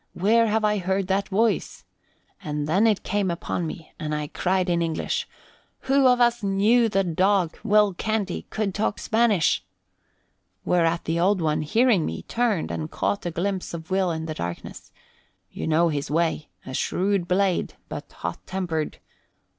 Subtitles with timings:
[0.13, 1.83] Where have I heard that voice?'
[2.43, 5.27] And then it came upon me and I cried in English,
[5.81, 9.63] 'Who of us knew the dog, Will Canty, could talk Spanish?'
[10.65, 14.33] Whereat the Old One, hearing me, turned and caught a glimpse of Will in the
[14.33, 14.91] darkness.
[15.51, 18.97] You know his way a shrewd blade, but hot tempered.